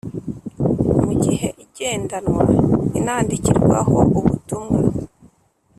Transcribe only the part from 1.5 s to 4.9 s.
igendanwa inandikirwaho ubutmwa